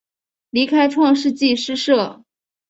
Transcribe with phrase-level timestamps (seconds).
[0.49, 2.25] 离开创世纪诗社。